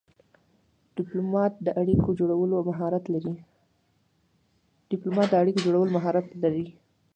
[0.97, 2.09] ډيپلومات د اړیکو
[5.79, 6.67] جوړولو مهارت لري.